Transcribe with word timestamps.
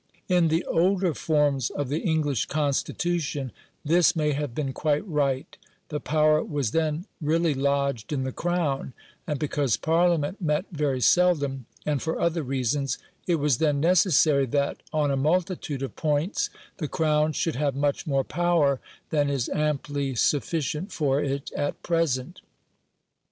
In 0.27 0.47
the 0.47 0.65
older 0.65 1.13
forms 1.13 1.69
of 1.69 1.87
the 1.89 1.99
English 1.99 2.45
Constitution, 2.47 3.51
this 3.85 4.15
may 4.15 4.31
have 4.31 4.55
been 4.55 4.73
quite 4.73 5.07
right; 5.07 5.55
the 5.89 5.99
power 5.99 6.43
was 6.43 6.71
then 6.71 7.05
really 7.21 7.53
lodged 7.53 8.11
in 8.11 8.23
the 8.23 8.31
Crown, 8.31 8.93
and 9.27 9.37
because 9.37 9.77
Parliament 9.77 10.41
met 10.41 10.65
very 10.71 11.01
seldom, 11.01 11.67
and 11.85 12.01
for 12.01 12.19
other 12.19 12.41
reasons, 12.41 12.97
it 13.27 13.35
was 13.35 13.59
then 13.59 13.79
necessary 13.79 14.47
that, 14.47 14.81
on 14.91 15.11
a 15.11 15.15
multitude 15.15 15.83
of 15.83 15.95
points, 15.95 16.49
the 16.77 16.87
Crown 16.87 17.31
should 17.31 17.55
have 17.57 17.75
much 17.75 18.07
more 18.07 18.23
power 18.23 18.81
than 19.11 19.29
is 19.29 19.49
amply 19.49 20.15
sufficient 20.15 20.91
for 20.91 21.21
it 21.23 21.51
at 21.51 21.83
present. 21.83 22.41